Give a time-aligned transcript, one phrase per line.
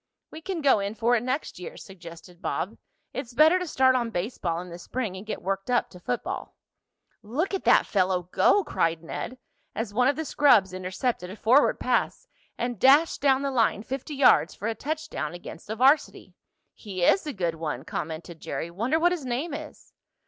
[0.31, 2.79] "We can go in for it next year," suggested Bob.
[3.13, 6.55] "It's better to start on baseball in the spring and get worked up to football."
[7.21, 9.37] "Look at that fellow go!" cried Ned,
[9.75, 12.27] as one of the scrubs intercepted a forward pass,
[12.57, 16.33] and dashed down the line fifty yards for a touchdown against the varsity.
[16.73, 18.71] "He is a good one," commented Jerry.
[18.71, 19.93] "Wonder what his name is."